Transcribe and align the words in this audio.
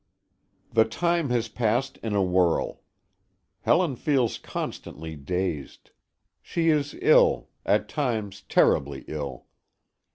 The 0.71 0.85
time 0.85 1.29
has 1.29 1.47
passed 1.47 1.97
in 1.97 2.15
a 2.15 2.23
whirl. 2.23 2.81
Helen 3.59 3.95
feels 3.95 4.39
constantly 4.39 5.15
dazed. 5.15 5.91
She 6.41 6.69
is 6.69 6.95
ill; 7.03 7.49
at 7.67 7.87
times, 7.87 8.41
terribly 8.49 9.05
ill. 9.07 9.45